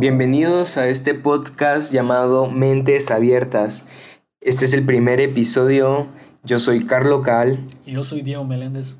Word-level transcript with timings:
Bienvenidos 0.00 0.76
a 0.76 0.86
este 0.86 1.12
podcast 1.12 1.92
llamado 1.92 2.48
Mentes 2.48 3.10
Abiertas. 3.10 3.88
Este 4.40 4.64
es 4.64 4.72
el 4.72 4.86
primer 4.86 5.20
episodio. 5.20 6.06
Yo 6.44 6.60
soy 6.60 6.86
Carlo 6.86 7.20
Cal. 7.22 7.58
Y 7.84 7.94
yo 7.94 8.04
soy 8.04 8.22
Diego 8.22 8.44
Meléndez. 8.44 8.98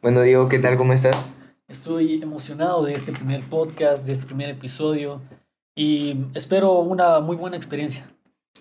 Bueno, 0.00 0.22
Diego, 0.22 0.48
¿qué 0.48 0.60
tal? 0.60 0.76
¿Cómo 0.76 0.92
estás? 0.92 1.40
Estoy 1.66 2.22
emocionado 2.22 2.84
de 2.84 2.92
este 2.92 3.10
primer 3.10 3.40
podcast, 3.40 4.06
de 4.06 4.12
este 4.12 4.26
primer 4.26 4.50
episodio 4.50 5.20
y 5.74 6.16
espero 6.36 6.78
una 6.78 7.18
muy 7.18 7.34
buena 7.34 7.56
experiencia. 7.56 8.06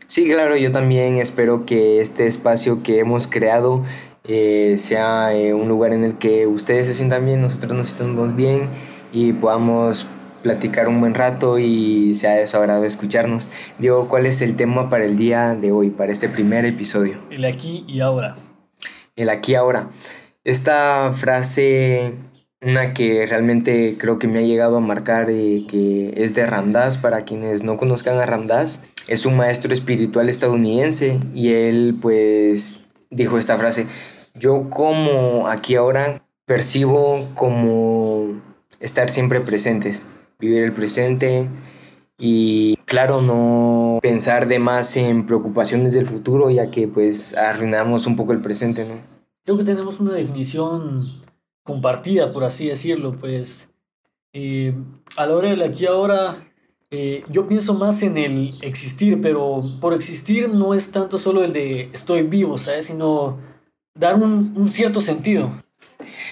Sí, 0.07 0.27
claro, 0.27 0.57
yo 0.57 0.71
también 0.71 1.17
espero 1.17 1.67
que 1.67 2.01
este 2.01 2.25
espacio 2.25 2.81
que 2.81 2.97
hemos 2.97 3.27
creado 3.27 3.83
eh, 4.23 4.73
sea 4.79 5.35
eh, 5.35 5.53
un 5.53 5.67
lugar 5.67 5.93
en 5.93 6.03
el 6.03 6.17
que 6.17 6.47
ustedes 6.47 6.87
se 6.87 6.95
sientan 6.95 7.23
bien, 7.23 7.39
nosotros 7.39 7.73
nos 7.73 7.89
sintamos 7.89 8.35
bien 8.35 8.67
y 9.13 9.33
podamos 9.33 10.07
platicar 10.47 10.87
un 10.87 11.01
buen 11.01 11.13
rato 11.13 11.59
y 11.59 12.15
sea 12.15 12.35
de 12.35 12.47
su 12.47 12.55
agrado 12.55 12.85
escucharnos. 12.85 13.51
Diego, 13.79 14.07
¿cuál 14.07 14.25
es 14.25 14.41
el 14.41 14.55
tema 14.55 14.89
para 14.89 15.03
el 15.03 15.17
día 15.17 15.55
de 15.55 15.73
hoy, 15.73 15.89
para 15.89 16.13
este 16.13 16.29
primer 16.29 16.63
episodio? 16.63 17.17
El 17.29 17.43
aquí 17.43 17.83
y 17.85 17.99
ahora. 17.99 18.33
El 19.17 19.29
aquí 19.29 19.51
y 19.51 19.55
ahora. 19.55 19.89
Esta 20.45 21.11
frase, 21.11 22.13
una 22.61 22.93
que 22.93 23.25
realmente 23.25 23.95
creo 23.97 24.19
que 24.19 24.29
me 24.29 24.39
ha 24.39 24.41
llegado 24.43 24.77
a 24.77 24.79
marcar, 24.79 25.29
eh, 25.29 25.65
que 25.67 26.13
es 26.15 26.33
de 26.33 26.45
Ramdas, 26.45 26.97
para 26.97 27.25
quienes 27.25 27.63
no 27.63 27.75
conozcan 27.75 28.17
a 28.17 28.25
Ramdas, 28.25 28.85
es 29.09 29.25
un 29.25 29.35
maestro 29.35 29.73
espiritual 29.73 30.29
estadounidense 30.29 31.19
y 31.35 31.51
él 31.51 31.97
pues 32.01 32.85
dijo 33.09 33.37
esta 33.37 33.57
frase, 33.57 33.85
yo 34.33 34.69
como 34.69 35.49
aquí 35.49 35.75
ahora 35.75 36.23
percibo 36.45 37.27
como 37.35 38.41
estar 38.79 39.09
siempre 39.09 39.41
presentes 39.41 40.05
vivir 40.39 40.63
el 40.63 40.73
presente 40.73 41.49
y 42.17 42.77
claro, 42.85 43.21
no 43.21 43.99
pensar 44.01 44.47
de 44.47 44.59
más 44.59 44.97
en 44.97 45.25
preocupaciones 45.25 45.93
del 45.93 46.07
futuro, 46.07 46.49
ya 46.49 46.71
que 46.71 46.87
pues 46.87 47.37
arruinamos 47.37 48.07
un 48.07 48.15
poco 48.15 48.33
el 48.33 48.41
presente, 48.41 48.85
¿no? 48.85 48.95
Creo 49.43 49.57
que 49.57 49.63
tenemos 49.63 49.99
una 49.99 50.13
definición 50.13 51.21
compartida, 51.63 52.33
por 52.33 52.43
así 52.43 52.67
decirlo, 52.67 53.15
pues 53.15 53.73
eh, 54.33 54.73
a 55.15 55.25
la 55.25 55.35
hora 55.35 55.49
del 55.49 55.61
aquí 55.61 55.85
ahora, 55.85 56.35
eh, 56.89 57.23
yo 57.29 57.47
pienso 57.47 57.75
más 57.75 58.01
en 58.03 58.17
el 58.17 58.53
existir, 58.61 59.21
pero 59.21 59.63
por 59.79 59.93
existir 59.93 60.49
no 60.49 60.73
es 60.73 60.91
tanto 60.91 61.17
solo 61.17 61.43
el 61.43 61.53
de 61.53 61.89
estoy 61.93 62.23
vivo, 62.23 62.57
¿sabes? 62.57 62.87
Sino 62.87 63.37
dar 63.93 64.15
un, 64.15 64.53
un 64.55 64.69
cierto 64.69 65.01
sentido. 65.01 65.51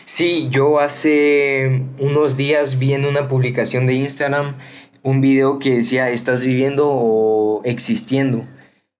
Sí, 0.05 0.49
yo 0.51 0.79
hace 0.79 1.83
unos 1.99 2.37
días 2.37 2.77
vi 2.77 2.93
en 2.93 3.05
una 3.05 3.27
publicación 3.27 3.87
de 3.87 3.95
Instagram 3.95 4.53
un 5.01 5.19
video 5.19 5.57
que 5.57 5.77
decía, 5.77 6.11
¿estás 6.11 6.45
viviendo 6.45 6.87
o 6.87 7.61
existiendo? 7.63 8.45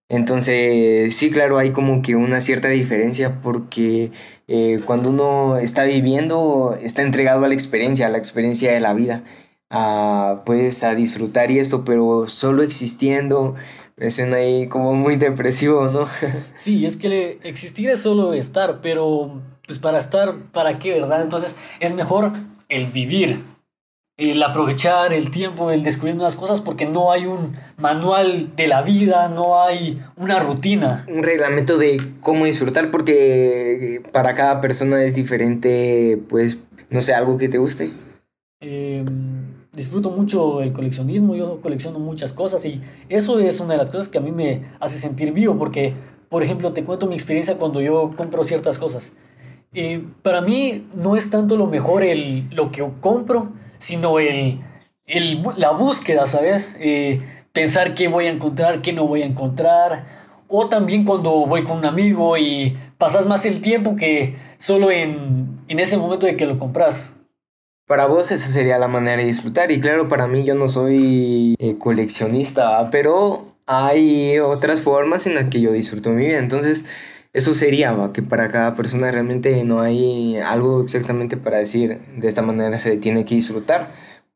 Entonces, 0.10 1.16
sí, 1.16 1.30
claro, 1.30 1.60
hay 1.60 1.72
como 1.72 2.02
que 2.02 2.16
una 2.16 2.42
cierta 2.42 2.70
diferencia 2.70 3.40
porque 3.44 4.12
eh, 4.48 4.80
cuando 4.86 5.12
uno 5.12 5.58
está 5.58 5.84
viviendo, 5.84 6.78
está 6.82 7.04
entregado 7.04 7.46
a 7.46 7.48
la 7.50 7.54
experiencia, 7.54 8.08
a 8.08 8.10
la 8.10 8.18
experiencia 8.18 8.72
de 8.72 8.80
la 8.80 8.94
vida, 8.94 9.24
a, 9.70 10.42
pues 10.46 10.84
a 10.84 10.96
disfrutar 10.96 11.52
y 11.52 11.60
esto, 11.60 11.86
pero 11.86 12.28
solo 12.28 12.64
existiendo, 12.64 13.56
me 13.96 14.10
suena 14.10 14.38
ahí 14.38 14.68
como 14.68 14.94
muy 14.94 15.18
depresivo, 15.18 15.88
¿no? 15.92 16.08
Sí, 16.56 16.86
es 16.86 16.98
que 16.98 17.40
existir 17.44 17.90
es 17.90 18.02
solo 18.02 18.34
estar, 18.34 18.82
pero 18.82 19.42
pues 19.68 19.80
para 19.80 19.98
estar, 19.98 20.36
¿para 20.52 20.80
qué, 20.80 20.94
verdad? 20.94 21.22
Entonces 21.22 21.56
es 21.80 21.94
mejor 21.94 22.32
el 22.70 22.88
vivir, 22.88 23.44
el 24.18 24.42
aprovechar 24.44 25.12
el 25.14 25.30
tiempo, 25.30 25.72
el 25.72 25.84
descubrir 25.84 26.16
nuevas 26.16 26.36
cosas, 26.36 26.62
porque 26.62 26.86
no 26.86 27.12
hay 27.12 27.26
un 27.26 27.54
manual 27.78 28.56
de 28.56 28.68
la 28.68 28.82
vida, 28.82 29.28
no 29.28 29.62
hay 29.62 30.02
una 30.16 30.40
rutina. 30.40 31.06
Un 31.10 31.24
reglamento 31.24 31.78
de 31.78 32.02
cómo 32.22 32.46
disfrutar, 32.46 32.92
porque 32.92 34.02
para 34.14 34.36
cada 34.36 34.62
persona 34.62 35.04
es 35.04 35.16
diferente, 35.16 36.22
pues, 36.30 36.64
no 36.90 37.02
sé, 37.02 37.14
algo 37.14 37.38
que 37.38 37.50
te 37.50 37.58
guste. 37.58 37.92
Em, 38.62 39.06
disfruto 39.74 40.12
mucho 40.12 40.62
el 40.62 40.72
coleccionismo, 40.72 41.36
yo 41.36 41.60
colecciono 41.60 42.00
muchas 42.00 42.32
cosas 42.32 42.66
y 42.66 42.82
eso 43.10 43.40
es 43.40 43.60
una 43.60 43.74
de 43.74 43.80
las 43.80 43.90
cosas 43.90 44.08
que 44.08 44.18
a 44.18 44.22
mí 44.22 44.32
me 44.32 44.62
hace 44.80 44.98
sentir 44.98 45.34
vivo, 45.34 45.58
porque, 45.58 45.94
por 46.30 46.42
ejemplo, 46.42 46.72
te 46.72 46.86
cuento 46.86 47.06
mi 47.08 47.16
experiencia 47.16 47.58
cuando 47.58 47.82
yo 47.82 48.12
compro 48.16 48.46
ciertas 48.46 48.80
cosas. 48.80 49.18
Eh, 49.76 50.04
para 50.24 50.42
mí 50.42 50.88
no 50.96 51.16
es 51.16 51.30
tanto 51.30 51.58
lo 51.58 51.68
mejor 51.68 52.04
el, 52.04 52.50
lo 52.52 52.72
que 52.72 52.88
compro, 53.02 53.52
sino 53.78 54.20
el, 54.20 54.62
el 55.06 55.44
la 55.58 55.72
búsqueda, 55.72 56.26
¿sabes? 56.26 56.78
Eh, 56.80 57.22
pensar 57.52 57.94
qué 57.94 58.08
voy 58.08 58.28
a 58.28 58.32
encontrar, 58.32 58.82
qué 58.82 58.94
no 58.94 59.06
voy 59.06 59.22
a 59.22 59.26
encontrar. 59.26 60.06
O 60.48 60.70
también 60.70 61.04
cuando 61.04 61.46
voy 61.46 61.64
con 61.64 61.80
un 61.80 61.86
amigo 61.86 62.38
y 62.38 62.78
pasas 62.98 63.26
más 63.26 63.46
el 63.46 63.62
tiempo 63.62 63.96
que 63.96 64.36
solo 64.58 64.92
en, 64.92 65.60
en 65.68 65.80
ese 65.80 65.98
momento 65.98 66.26
de 66.26 66.38
que 66.38 66.46
lo 66.46 66.58
compras. 66.58 67.20
Para 67.88 68.06
vos 68.06 68.32
esa 68.32 68.48
sería 68.48 68.80
la 68.80 68.88
manera 68.88 69.18
de 69.18 69.28
disfrutar 69.28 69.72
y 69.72 69.80
claro, 69.80 70.08
para 70.08 70.28
mí 70.28 70.44
yo 70.44 70.56
no 70.56 70.68
soy 70.68 71.56
eh, 71.60 71.78
coleccionista, 71.78 72.90
pero 72.90 73.46
hay 73.68 74.40
otras 74.40 74.82
formas 74.82 75.28
en 75.28 75.36
las 75.36 75.46
que 75.46 75.62
yo 75.62 75.72
disfruto 75.72 76.10
mi 76.12 76.26
vida. 76.26 76.40
Entonces, 76.40 76.86
eso 77.36 77.54
sería, 77.54 77.94
que 78.14 78.24
para 78.24 78.48
cada 78.48 78.76
persona 78.76 79.12
realmente 79.12 79.62
no 79.66 79.82
hay 79.82 80.38
algo 80.38 80.82
exactamente 80.82 81.36
para 81.36 81.58
decir 81.58 81.98
de 82.16 82.28
esta 82.30 82.42
manera 82.42 82.78
se 82.78 82.96
tiene 82.96 83.26
que 83.26 83.36
disfrutar, 83.36 83.90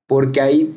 porque 0.06 0.42
hay 0.42 0.76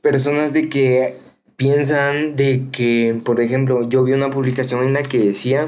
personas 0.00 0.52
de 0.52 0.68
que 0.68 1.16
piensan 1.56 2.36
de 2.36 2.66
que, 2.70 3.20
por 3.24 3.40
ejemplo, 3.40 3.88
yo 3.88 4.04
vi 4.04 4.12
una 4.12 4.30
publicación 4.30 4.86
en 4.86 4.92
la 4.92 5.02
que 5.02 5.18
decía 5.18 5.66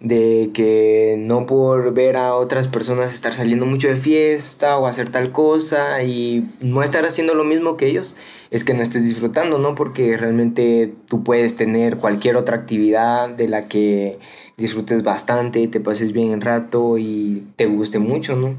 de 0.00 0.50
que 0.52 1.16
no 1.18 1.46
por 1.46 1.94
ver 1.94 2.18
a 2.18 2.34
otras 2.34 2.68
personas 2.68 3.14
estar 3.14 3.32
saliendo 3.32 3.64
mucho 3.64 3.88
de 3.88 3.96
fiesta 3.96 4.78
o 4.78 4.86
hacer 4.86 5.08
tal 5.08 5.32
cosa 5.32 6.02
y 6.02 6.46
no 6.60 6.82
estar 6.82 7.06
haciendo 7.06 7.34
lo 7.34 7.44
mismo 7.44 7.78
que 7.78 7.86
ellos, 7.86 8.14
es 8.50 8.62
que 8.62 8.74
no 8.74 8.82
estés 8.82 9.02
disfrutando, 9.02 9.58
¿no? 9.58 9.74
Porque 9.74 10.18
realmente 10.18 10.92
tú 11.08 11.24
puedes 11.24 11.56
tener 11.56 11.96
cualquier 11.96 12.36
otra 12.36 12.56
actividad 12.56 13.30
de 13.30 13.48
la 13.48 13.68
que 13.68 14.18
disfrutes 14.58 15.02
bastante, 15.02 15.66
te 15.68 15.80
pases 15.80 16.12
bien 16.12 16.32
el 16.32 16.42
rato 16.42 16.98
y 16.98 17.46
te 17.56 17.64
guste 17.64 17.98
mucho, 17.98 18.36
¿no? 18.36 18.54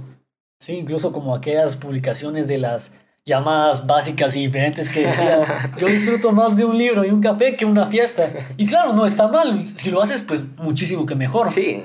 Sí, 0.59 0.77
incluso 0.77 1.11
como 1.11 1.35
aquellas 1.35 1.75
publicaciones 1.75 2.47
de 2.47 2.57
las 2.57 3.01
llamadas 3.25 3.85
básicas 3.85 4.35
y 4.35 4.45
diferentes 4.47 4.89
que 4.89 5.05
decían, 5.05 5.41
yo 5.77 5.87
disfruto 5.87 6.31
más 6.31 6.57
de 6.57 6.65
un 6.65 6.77
libro 6.77 7.05
y 7.05 7.11
un 7.11 7.21
café 7.21 7.55
que 7.55 7.65
una 7.65 7.85
fiesta. 7.87 8.27
Y 8.57 8.65
claro, 8.65 8.93
no 8.93 9.05
está 9.05 9.27
mal, 9.27 9.63
si 9.63 9.91
lo 9.91 10.01
haces, 10.01 10.21
pues 10.21 10.43
muchísimo 10.57 11.05
que 11.05 11.15
mejor. 11.15 11.49
Sí, 11.49 11.83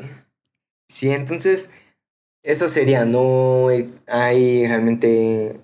sí, 0.89 1.11
entonces 1.11 1.73
eso 2.43 2.69
sería, 2.69 3.05
no 3.05 3.69
hay 4.07 4.67
realmente 4.67 5.61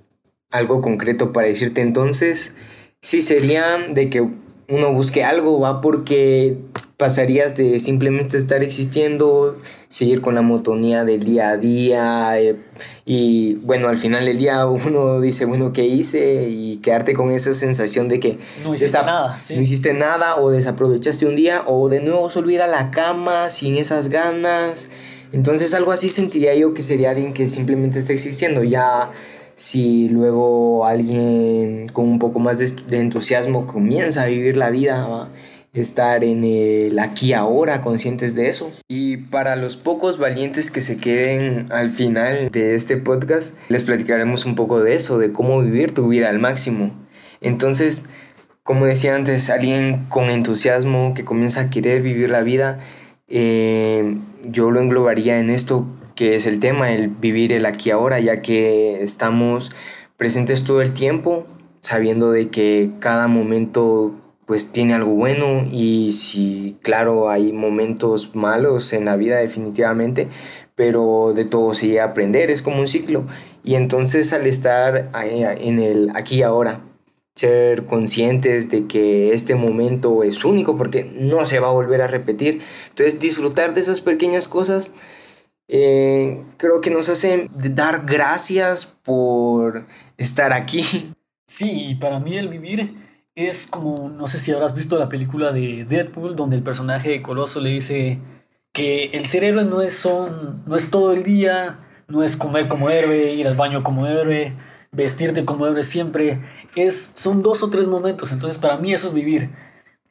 algo 0.51 0.83
concreto 0.83 1.33
para 1.33 1.47
decirte. 1.47 1.83
Entonces, 1.83 2.55
sí 3.01 3.23
sería 3.23 3.79
de 3.89 4.11
que 4.11 4.29
uno 4.69 4.93
busque 4.93 5.25
algo, 5.25 5.61
va 5.61 5.81
porque 5.81 6.57
pasarías 7.01 7.57
de 7.57 7.81
simplemente 7.81 8.37
estar 8.37 8.63
existiendo, 8.63 9.57
seguir 9.89 10.21
con 10.21 10.35
la 10.35 10.43
motonía 10.43 11.03
del 11.03 11.25
día 11.25 11.49
a 11.49 11.57
día 11.57 12.39
eh, 12.39 12.57
y 13.07 13.55
bueno, 13.55 13.89
al 13.89 13.97
final 13.97 14.27
del 14.27 14.37
día 14.37 14.67
uno 14.67 15.19
dice, 15.23 15.47
bueno, 15.47 15.73
¿qué 15.73 15.87
hice? 15.87 16.51
Y 16.51 16.77
quedarte 16.77 17.15
con 17.15 17.31
esa 17.31 17.55
sensación 17.55 18.09
de 18.09 18.21
que 18.21 18.39
no 18.63 18.75
hiciste 18.75 18.99
nada, 18.99 19.39
no 19.57 19.61
hiciste 19.63 19.95
nada 19.95 20.37
o 20.37 20.51
desaprovechaste 20.51 21.25
un 21.25 21.37
día 21.37 21.63
o 21.67 21.89
de 21.89 22.01
nuevo 22.01 22.29
solo 22.29 22.51
ir 22.51 22.61
a 22.61 22.67
la 22.67 22.91
cama 22.91 23.49
sin 23.49 23.79
esas 23.79 24.11
ganas. 24.11 24.91
Entonces 25.33 25.73
algo 25.73 25.93
así 25.93 26.11
sentiría 26.11 26.55
yo 26.55 26.75
que 26.75 26.83
sería 26.83 27.13
alguien 27.13 27.33
que 27.33 27.49
simplemente 27.49 28.01
está 28.01 28.13
existiendo. 28.13 28.63
Ya 28.63 29.11
si 29.55 30.11
luego 30.11 30.85
alguien 30.85 31.89
con 31.95 32.07
un 32.07 32.19
poco 32.19 32.41
más 32.41 32.59
de, 32.59 32.99
entusiasmo 32.99 33.67
comienza 33.67 34.25
a 34.25 34.27
vivir 34.27 34.59
la 34.59 34.69
vida, 34.69 35.29
estar 35.73 36.25
en 36.25 36.45
el 36.45 36.99
aquí 36.99 37.33
ahora, 37.33 37.81
conscientes 37.81 38.35
de 38.35 38.49
eso. 38.49 38.73
Y 38.89 39.19
para 39.19 39.57
los 39.57 39.77
pocos 39.77 40.19
valientes 40.19 40.71
que 40.71 40.81
se 40.81 40.97
queden 40.97 41.67
al 41.71 41.91
final 41.91 42.51
de 42.51 42.75
este 42.75 42.97
podcast, 42.97 43.59
les 43.69 43.85
platicaremos 43.85 44.47
un 44.47 44.55
poco 44.55 44.81
de 44.81 44.95
eso, 44.95 45.19
de 45.19 45.33
cómo 45.33 45.61
vivir 45.63 45.95
tu 45.95 46.09
vida 46.09 46.29
al 46.29 46.39
máximo. 46.39 46.91
Entonces, 47.41 48.11
como 48.63 48.87
decía 48.87 49.15
antes, 49.15 49.51
alguien 49.51 50.07
con 50.09 50.31
entusiasmo 50.31 51.15
que 51.15 51.25
comienza 51.25 51.63
a 51.63 51.71
querer 51.71 52.03
vivir 52.03 52.31
la 52.31 52.43
vida, 52.43 52.81
eh, 53.29 54.17
yo 54.45 54.71
lo 54.71 54.81
englobaría 54.81 55.39
en 55.39 55.51
esto 55.51 55.87
que 56.15 56.35
es 56.35 56.47
el 56.47 56.61
tema, 56.61 56.93
el 56.93 57.09
vivir 57.09 57.53
el 57.53 57.65
aquí 57.65 57.91
ahora, 57.91 58.21
ya 58.21 58.43
que 58.43 59.03
estamos 59.03 59.73
presentes 60.19 60.65
todo 60.65 60.83
el 60.83 60.93
tiempo, 60.93 61.47
sabiendo 61.81 62.31
de 62.31 62.49
que 62.51 62.91
cada 62.99 63.27
momento 63.27 64.15
pues 64.51 64.73
tiene 64.73 64.95
algo 64.95 65.13
bueno 65.13 65.65
y 65.71 66.13
si 66.13 66.77
claro 66.83 67.31
hay 67.31 67.53
momentos 67.53 68.35
malos 68.35 68.93
en 68.93 69.05
la 69.05 69.15
vida 69.15 69.37
definitivamente, 69.37 70.27
pero 70.75 71.33
de 71.37 71.45
todo 71.45 71.73
se 71.73 71.87
llega 71.87 72.03
a 72.03 72.09
aprender, 72.09 72.51
es 72.51 72.61
como 72.61 72.81
un 72.81 72.89
ciclo 72.89 73.23
y 73.63 73.77
entonces 73.77 74.33
al 74.33 74.49
estar 74.49 75.09
en 75.15 75.79
el 75.79 76.11
aquí 76.17 76.39
y 76.39 76.43
ahora 76.43 76.81
ser 77.37 77.87
conscientes 77.87 78.73
de 78.73 78.89
que 78.89 79.35
este 79.35 79.55
momento 79.55 80.25
es 80.25 80.45
único 80.45 80.77
porque 80.77 81.05
no 81.05 81.47
se 81.47 81.61
va 81.61 81.69
a 81.69 81.73
volver 81.73 82.03
a 82.03 82.09
repetir. 82.09 82.61
Entonces 82.89 83.21
disfrutar 83.21 83.73
de 83.73 83.83
esas 83.83 84.01
pequeñas 84.01 84.49
cosas 84.49 84.97
eh, 85.69 86.43
creo 86.57 86.81
que 86.81 86.91
nos 86.91 87.09
hace 87.09 87.47
dar 87.55 88.05
gracias 88.05 88.99
por 89.05 89.85
estar 90.17 90.53
aquí. 90.53 91.13
Sí, 91.47 91.97
para 92.01 92.19
mí 92.19 92.37
el 92.37 92.49
vivir 92.49 93.10
es 93.35 93.67
como, 93.67 94.09
no 94.09 94.27
sé 94.27 94.39
si 94.39 94.53
habrás 94.53 94.75
visto 94.75 94.99
la 94.99 95.09
película 95.09 95.53
de 95.53 95.85
Deadpool, 95.85 96.37
donde 96.37 96.57
el 96.57 96.63
personaje 96.63 97.11
de 97.11 97.23
Coloso 97.23 97.61
le 97.61 97.71
dice 97.71 98.19
que 98.73 99.07
el 99.13 99.27
ser 99.27 99.55
no 99.67 99.83
es, 99.83 99.95
son, 99.95 100.63
no 100.67 100.77
es 100.77 100.91
todo 100.91 101.13
el 101.13 101.23
día, 101.23 101.79
no 102.09 102.23
es 102.23 102.37
comer 102.37 102.69
como 102.69 102.91
héroe, 102.91 103.35
ir 103.35 103.47
al 103.47 103.57
baño 103.57 103.83
como 103.83 104.07
héroe, 104.07 104.55
vestirte 104.93 105.45
como 105.45 105.67
héroe 105.67 105.83
siempre, 105.83 106.41
es, 106.75 107.13
son 107.15 107.43
dos 107.43 107.63
o 107.63 107.71
tres 107.71 107.87
momentos, 107.87 108.33
entonces 108.33 108.59
para 108.59 108.77
mí 108.77 108.93
eso 108.93 109.09
es 109.09 109.15
vivir. 109.15 109.51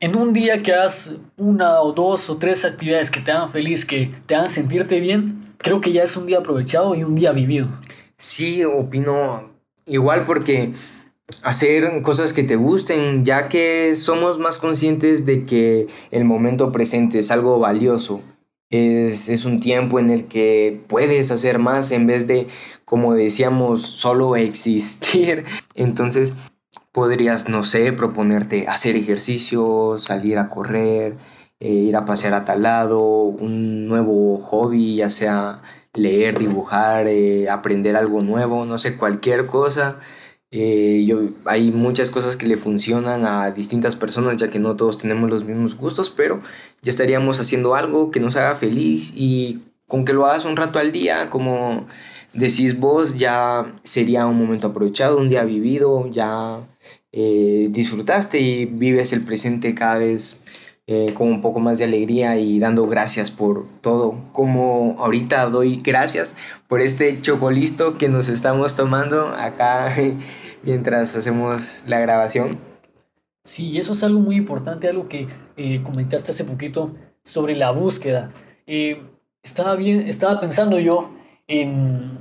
En 0.01 0.16
un 0.16 0.31
día 0.31 0.63
que 0.63 0.74
hagas 0.74 1.16
una 1.36 1.81
o 1.81 1.92
dos 1.92 2.30
o 2.30 2.38
tres 2.38 2.63
actividades 2.63 3.12
que 3.12 3.19
te 3.19 3.31
hagan 3.31 3.51
feliz, 3.51 3.86
que 3.86 4.12
te 4.25 4.36
hagan 4.36 4.50
sentirte 4.50 5.01
bien, 5.01 5.56
creo 5.57 5.81
que 5.81 5.92
ya 5.92 6.04
es 6.04 6.16
un 6.16 6.25
día 6.25 6.38
aprovechado 6.38 6.95
y 6.95 7.04
un 7.04 7.16
día 7.16 7.33
vivido. 7.33 7.68
Sí, 8.16 8.63
opino 8.63 9.50
igual 9.86 10.24
porque 10.25 10.74
hacer 11.44 12.02
cosas 12.02 12.34
que 12.34 12.44
te 12.44 12.56
gusten, 12.56 13.26
ya 13.26 13.50
que 13.50 13.96
somos 13.96 14.40
más 14.40 14.58
conscientes 14.58 15.26
de 15.26 15.46
que 15.46 15.88
el 16.12 16.26
momento 16.26 16.72
presente 16.72 17.20
es 17.20 17.31
algo 17.31 17.60
valioso. 17.60 18.22
Es, 18.70 19.30
es, 19.30 19.46
un 19.46 19.60
tiempo 19.60 20.00
en 20.00 20.12
el 20.12 20.26
que 20.26 20.80
puedes 20.88 21.31
hacer 21.31 21.58
más 21.58 21.92
en 21.92 22.06
vez 22.06 22.28
de, 22.28 22.48
como 22.86 23.16
decíamos, 23.16 23.81
solo 23.81 24.36
existir. 24.36 25.46
Entonces 25.76 26.36
podrías, 26.92 27.50
no 27.50 27.64
sé, 27.64 27.94
proponerte 27.94 28.68
hacer 28.68 28.96
ejercicio, 28.96 29.98
salir 29.98 30.38
a 30.38 30.50
correr, 30.50 31.16
eh, 31.60 31.70
ir 31.70 31.96
a 31.96 32.06
pasear 32.06 32.34
a 32.34 32.46
tal 32.46 32.64
lado, 32.64 33.02
un 33.02 33.88
nuevo 33.88 34.38
hobby, 34.38 34.98
ya 34.98 35.10
sea 35.10 35.62
leer, 35.94 36.38
dibujar, 36.38 37.08
eh, 37.08 37.50
aprender 37.50 37.96
algo 37.96 38.22
nuevo, 38.22 38.66
no 38.66 38.78
sé, 38.78 38.98
cualquier 38.98 39.48
cosa 39.48 40.00
eh, 40.51 41.04
yo, 41.06 41.30
hay 41.46 41.72
muchas 41.72 42.10
cosas 42.10 42.36
que 42.36 42.48
le 42.48 42.57
funcionan 42.57 43.25
a 43.25 43.51
distintas 43.51 43.96
personas, 43.96 44.38
ya 44.38 44.50
que 44.50 44.60
no 44.60 44.75
todos 44.75 44.98
tenemos 44.98 45.30
los 45.30 45.44
mismos 45.44 45.75
gustos, 45.75 46.10
pero 46.10 46.42
ya 46.81 46.90
estaríamos 46.90 47.40
haciendo 47.40 47.75
algo 47.75 48.10
que 48.10 48.19
nos 48.19 48.36
haga 48.36 48.56
feliz 48.56 49.13
y 49.16 49.60
con 49.88 50.06
que 50.06 50.13
lo 50.13 50.25
hagas 50.25 50.46
un 50.46 50.56
rato 50.56 50.80
al 50.80 50.92
día, 50.92 51.30
como 51.30 51.88
decís 52.34 52.80
vos, 52.80 53.18
ya 53.18 53.74
sería 53.84 54.25
un 54.25 54.38
momento 54.40 54.68
aprovechado, 54.68 55.18
un 55.18 55.30
día 55.30 55.44
vivido, 55.44 56.07
ya 56.12 56.68
eh, 57.12 57.68
disfrutaste 57.72 58.40
y 58.40 58.66
vives 58.66 59.13
el 59.13 59.22
presente 59.22 59.75
cada 59.75 59.98
vez 59.98 60.42
eh, 60.92 61.14
con 61.14 61.28
un 61.28 61.40
poco 61.40 61.60
más 61.60 61.78
de 61.78 61.84
alegría 61.84 62.38
y 62.38 62.58
dando 62.58 62.88
gracias 62.88 63.30
por 63.30 63.68
todo. 63.82 64.16
Como 64.34 64.96
ahorita 64.98 65.48
doy 65.52 65.76
gracias 65.84 66.36
por 66.68 66.82
este 66.82 67.22
chocolisto 67.22 67.96
que 67.96 68.10
nos 68.10 68.28
estamos 68.28 68.76
tomando 68.76 69.28
acá 69.28 69.96
mientras 70.64 71.16
hacemos 71.16 71.84
la 71.88 72.00
grabación. 72.00 72.58
Sí, 73.44 73.78
eso 73.78 73.94
es 73.94 74.04
algo 74.04 74.20
muy 74.20 74.36
importante, 74.36 74.90
algo 74.90 75.08
que 75.08 75.28
eh, 75.58 75.84
comentaste 75.84 76.32
hace 76.32 76.44
poquito 76.44 76.96
sobre 77.24 77.56
la 77.56 77.70
búsqueda. 77.70 78.34
Eh, 78.66 79.00
estaba, 79.44 79.76
bien, 79.76 80.00
estaba 80.08 80.40
pensando 80.40 80.80
yo 80.80 81.12
en, 81.48 82.18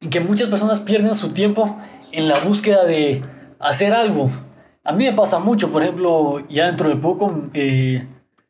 en 0.00 0.10
que 0.10 0.20
muchas 0.20 0.46
personas 0.46 0.78
pierden 0.78 1.16
su 1.16 1.32
tiempo 1.32 1.76
en 2.12 2.28
la 2.28 2.38
búsqueda 2.38 2.84
de 2.84 3.20
hacer 3.58 3.92
algo. 3.92 4.30
A 4.84 4.92
mí 4.92 5.04
me 5.04 5.12
pasa 5.12 5.38
mucho, 5.38 5.70
por 5.70 5.82
ejemplo, 5.82 6.46
ya 6.48 6.66
dentro 6.66 6.88
de 6.88 6.96
poco 6.96 7.48
eh, 7.54 8.06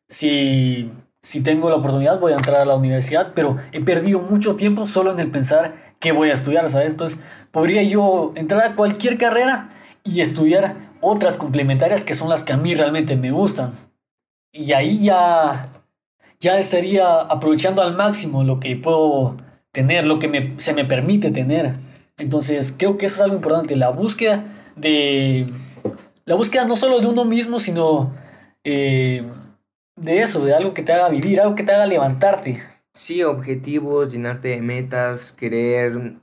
si, 0.09 0.91
si 1.21 1.43
tengo 1.43 1.69
la 1.69 1.77
oportunidad 1.77 2.19
voy 2.19 2.33
a 2.33 2.37
entrar 2.37 2.63
a 2.63 2.65
la 2.65 2.75
universidad, 2.75 3.33
pero 3.35 3.59
he 3.73 3.81
perdido 3.81 4.19
mucho 4.21 4.57
tiempo 4.57 4.87
solo 4.87 5.13
en 5.13 5.21
el 5.21 5.31
pensar 5.31 5.75
qué 6.01 6.13
voy 6.13 6.31
a 6.31 6.35
estudiar, 6.35 6.69
¿sabes? 6.69 6.93
Entonces, 6.93 7.23
podría 7.51 7.83
yo 7.83 8.33
entrar 8.35 8.63
a 8.63 8.75
cualquier 8.75 9.19
carrera 9.19 9.71
y 10.05 10.21
estudiar 10.21 10.77
otras 11.01 11.37
complementarias 11.37 12.05
que 12.05 12.15
son 12.15 12.29
las 12.29 12.43
que 12.43 12.53
a 12.53 12.57
mí 12.57 12.75
realmente 12.75 13.17
me 13.17 13.31
gustan. 13.31 13.73
Y 14.53 14.73
ahí 14.73 15.01
ya, 15.01 15.69
ya 16.41 16.59
estaría 16.59 17.21
aprovechando 17.21 17.83
al 17.83 17.95
máximo 17.95 18.43
lo 18.43 18.59
que 18.59 18.77
puedo 18.77 19.37
tener, 19.71 20.07
lo 20.07 20.19
que 20.19 20.29
me, 20.29 20.55
se 20.59 20.75
me 20.75 20.85
permite 20.85 21.31
tener. 21.31 21.75
Entonces, 22.19 22.75
creo 22.77 22.99
que 22.99 23.07
eso 23.07 23.17
es 23.17 23.23
algo 23.23 23.37
importante, 23.37 23.77
la 23.77 23.91
búsqueda 23.91 24.45
de... 24.77 25.47
La 26.25 26.37
búsqueda 26.37 26.65
no 26.65 26.77
solo 26.77 27.01
de 27.01 27.07
uno 27.07 27.25
mismo, 27.25 27.59
sino 27.59 28.13
eh, 28.65 29.25
de 29.97 30.21
eso, 30.21 30.45
de 30.45 30.55
algo 30.55 30.73
que 30.73 30.83
te 30.83 30.93
haga 30.93 31.09
vivir, 31.09 31.41
algo 31.41 31.55
que 31.55 31.65
te 31.65 31.73
haga 31.73 31.87
levantarte. 31.87 32.63
Sí, 32.95 33.23
objetivos, 33.23 34.13
llenarte 34.13 34.49
de 34.49 34.63
metas, 34.63 35.33
querer, 35.33 36.15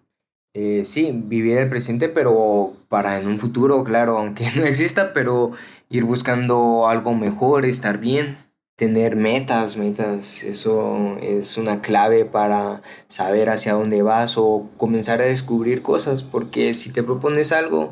eh, 0.54 0.84
sí, 0.86 1.12
vivir 1.14 1.58
el 1.58 1.68
presente, 1.68 2.08
pero 2.08 2.74
para 2.88 3.20
en 3.20 3.28
un 3.28 3.40
futuro, 3.40 3.84
claro, 3.84 4.18
aunque 4.18 4.48
no 4.56 4.64
exista, 4.64 5.14
pero 5.14 5.52
ir 5.90 6.06
buscando 6.06 6.88
algo 6.88 7.14
mejor, 7.14 7.66
estar 7.66 7.98
bien, 7.98 8.38
tener 8.78 9.18
metas, 9.18 9.76
metas, 9.76 10.44
eso 10.44 11.18
es 11.22 11.58
una 11.58 11.82
clave 11.82 12.24
para 12.24 12.82
saber 13.10 13.50
hacia 13.50 13.74
dónde 13.74 14.02
vas 14.04 14.38
o 14.38 14.70
comenzar 14.78 15.22
a 15.22 15.26
descubrir 15.26 15.82
cosas, 15.82 16.24
porque 16.24 16.74
si 16.74 16.94
te 16.94 17.04
propones 17.04 17.52
algo, 17.52 17.92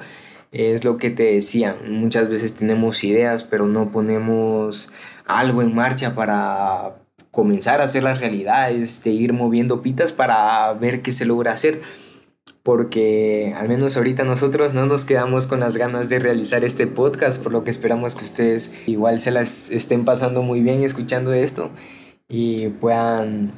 es 0.52 0.84
lo 0.84 0.98
que 0.98 1.10
te 1.10 1.24
decía, 1.24 1.76
muchas 1.88 2.30
veces 2.30 2.54
tenemos 2.54 3.04
ideas, 3.04 3.44
pero 3.44 3.68
no 3.68 3.92
ponemos 3.92 4.90
algo 5.26 5.62
en 5.62 5.76
marcha 5.76 6.16
para 6.16 6.96
comenzar 7.32 7.82
a 7.82 7.84
hacer 7.84 8.04
las 8.04 8.20
realidades, 8.20 9.04
de 9.04 9.12
ir 9.12 9.34
moviendo 9.34 9.82
pitas 9.82 10.14
para 10.14 10.74
ver 10.74 11.02
qué 11.02 11.14
se 11.14 11.26
logra 11.26 11.52
hacer. 11.52 11.82
Porque 12.64 13.54
al 13.58 13.70
menos 13.70 13.96
ahorita 13.96 14.24
nosotros 14.24 14.74
no 14.74 14.86
nos 14.86 15.06
quedamos 15.06 15.48
con 15.48 15.62
las 15.62 15.78
ganas 15.78 16.10
de 16.10 16.20
realizar 16.20 16.66
este 16.66 16.88
podcast, 16.88 17.42
por 17.42 17.52
lo 17.52 17.64
que 17.64 17.70
esperamos 17.70 18.16
que 18.16 18.26
ustedes 18.26 18.88
igual 18.88 19.22
se 19.22 19.32
las 19.32 19.70
estén 19.70 20.04
pasando 20.04 20.42
muy 20.42 20.62
bien 20.62 20.84
escuchando 20.84 21.34
esto 21.34 21.70
y 22.28 22.68
puedan 22.68 23.54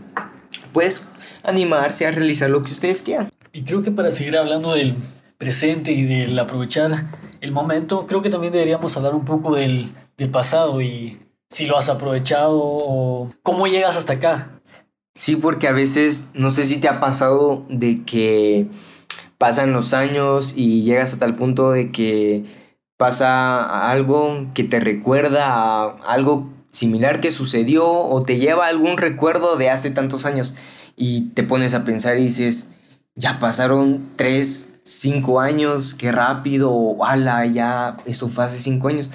pues 0.74 1.08
animarse 1.44 2.06
a 2.06 2.12
realizar 2.12 2.50
lo 2.50 2.62
que 2.62 2.72
ustedes 2.72 3.02
quieran. 3.02 3.30
Y 3.52 3.64
creo 3.64 3.82
que 3.82 3.92
para 3.92 4.12
seguir 4.12 4.38
hablando 4.38 4.74
del 4.74 4.96
presente 5.40 5.94
y 5.94 6.04
del 6.04 6.38
aprovechar 6.38 6.92
el 7.42 7.52
momento, 7.52 8.06
creo 8.06 8.22
que 8.22 8.30
también 8.30 8.54
deberíamos 8.54 8.96
hablar 8.98 9.16
un 9.16 9.26
poco 9.26 9.56
del, 9.56 9.92
del 10.18 10.30
pasado 10.30 10.82
y 10.82 11.18
si 11.50 11.66
lo 11.66 11.78
has 11.78 11.90
aprovechado 11.90 12.60
o 12.62 13.32
cómo 13.42 13.66
llegas 13.66 13.98
hasta 13.98 14.14
acá. 14.14 14.62
Sí, 15.16 15.36
porque 15.36 15.68
a 15.68 15.72
veces 15.72 16.30
no 16.34 16.50
sé 16.52 16.66
si 16.66 16.80
te 16.80 16.88
ha 16.88 17.00
pasado 17.00 17.66
de 17.70 18.04
que 18.06 18.68
pasan 19.38 19.74
los 19.74 19.94
años 19.94 20.54
y 20.56 20.84
llegas 20.84 21.14
a 21.14 21.20
tal 21.20 21.36
punto 21.36 21.72
de 21.72 21.92
que 21.92 22.46
pasa 22.98 23.90
algo 23.90 24.46
que 24.54 24.66
te 24.66 24.82
recuerda 24.82 25.48
a 25.48 25.96
algo 26.06 26.50
similar 26.70 27.22
que 27.22 27.32
sucedió 27.32 27.90
o 27.90 28.22
te 28.22 28.38
lleva 28.38 28.68
algún 28.68 28.98
recuerdo 28.98 29.56
de 29.56 29.70
hace 29.70 29.90
tantos 29.92 30.26
años 30.26 30.58
y 30.98 31.30
te 31.30 31.44
pones 31.44 31.74
a 31.74 31.86
pensar 31.86 32.18
y 32.18 32.26
dices, 32.26 32.76
ya 33.16 33.40
pasaron 33.40 34.06
tres, 34.18 34.69
cinco 34.90 35.40
años, 35.40 35.94
qué 35.94 36.12
rápido, 36.12 36.72
o 36.72 37.06
ala, 37.06 37.46
ya 37.46 37.98
eso 38.06 38.28
fue 38.28 38.46
hace 38.46 38.60
cinco 38.60 38.88
años. 38.88 39.12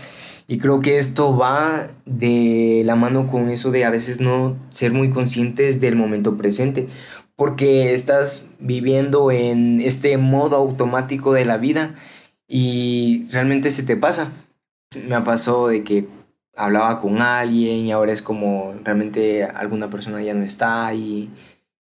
Y 0.46 0.58
creo 0.58 0.80
que 0.80 0.98
esto 0.98 1.36
va 1.36 1.90
de 2.04 2.82
la 2.84 2.96
mano 2.96 3.26
con 3.26 3.48
eso 3.48 3.70
de 3.70 3.84
a 3.84 3.90
veces 3.90 4.20
no 4.20 4.56
ser 4.70 4.92
muy 4.92 5.10
conscientes 5.10 5.80
del 5.80 5.96
momento 5.96 6.36
presente, 6.36 6.86
porque 7.36 7.94
estás 7.94 8.50
viviendo 8.60 9.30
en 9.30 9.80
este 9.80 10.16
modo 10.18 10.56
automático 10.56 11.32
de 11.32 11.44
la 11.44 11.56
vida 11.56 11.94
y 12.46 13.26
realmente 13.30 13.70
se 13.70 13.82
te 13.84 13.96
pasa. 13.96 14.30
Me 15.08 15.20
pasado 15.22 15.68
de 15.68 15.82
que 15.82 16.06
hablaba 16.56 17.00
con 17.00 17.20
alguien 17.20 17.86
y 17.86 17.92
ahora 17.92 18.12
es 18.12 18.22
como 18.22 18.74
realmente 18.84 19.44
alguna 19.44 19.90
persona 19.90 20.22
ya 20.22 20.34
no 20.34 20.44
está 20.44 20.94
y, 20.94 21.30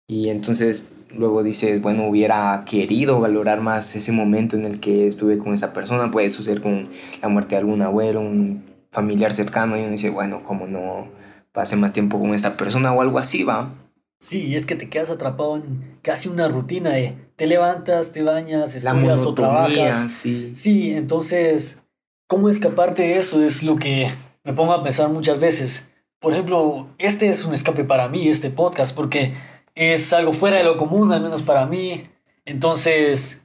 y 0.07 0.29
entonces 0.29 0.89
luego 1.17 1.43
dices, 1.43 1.81
bueno, 1.83 2.07
hubiera 2.07 2.65
querido 2.67 3.21
valorar 3.21 3.61
más 3.61 3.95
ese 3.97 4.13
momento 4.13 4.57
en 4.57 4.65
el 4.65 4.81
que 4.81 5.07
estuve 5.07 5.39
con 5.39 5.53
esa 5.53 5.73
persona, 5.73 6.11
puede 6.11 6.31
suceder 6.31 6.61
con 6.61 6.89
la 7.21 7.29
muerte 7.29 7.51
de 7.51 7.59
algún 7.59 7.83
abuelo, 7.83 8.21
un 8.21 8.65
familiar 8.91 9.33
cercano, 9.33 9.77
y 9.77 9.81
uno 9.81 9.91
dice, 9.91 10.11
bueno, 10.11 10.43
como 10.45 10.67
no 10.67 11.07
pase 11.53 11.77
más 11.77 11.93
tiempo 11.93 12.19
con 12.19 12.35
esta 12.35 12.57
persona 12.57 12.93
o 12.93 13.03
algo 13.03 13.19
así, 13.19 13.43
va. 13.43 13.71
Sí, 14.19 14.47
y 14.47 14.55
es 14.55 14.67
que 14.67 14.77
te 14.77 14.89
quedas 14.89 15.11
atrapado 15.11 15.57
en 15.57 15.99
casi 16.01 16.29
una 16.29 16.47
rutina 16.49 16.91
de 16.91 17.17
te 17.37 17.47
levantas, 17.47 18.13
te 18.13 18.23
bañas, 18.23 18.77
estudias 18.77 19.27
o 19.27 19.35
trabajas. 19.35 20.13
Sí. 20.13 20.51
sí, 20.55 20.95
entonces, 20.95 21.83
¿cómo 22.29 22.49
escaparte 22.49 23.03
de 23.03 23.19
eso? 23.19 23.43
Es 23.43 23.65
lo 23.65 23.75
que 23.77 24.09
me 24.45 24.53
pongo 24.53 24.75
a 24.75 24.85
pensar 24.85 25.09
muchas 25.09 25.41
veces. 25.41 25.91
Por 26.21 26.35
ejemplo, 26.35 26.87
este 26.99 27.29
es 27.29 27.45
un 27.45 27.53
escape 27.53 27.83
para 27.83 28.09
mí, 28.09 28.29
este 28.29 28.51
podcast, 28.51 28.95
porque 28.95 29.35
es 29.75 30.13
algo 30.13 30.33
fuera 30.33 30.57
de 30.59 30.65
lo 30.65 30.77
común, 30.77 31.13
al 31.13 31.23
menos 31.23 31.43
para 31.43 31.67
mí. 31.67 32.03
Entonces, 32.45 33.39